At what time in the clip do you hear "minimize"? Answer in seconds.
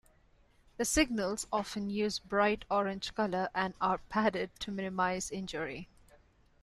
4.71-5.29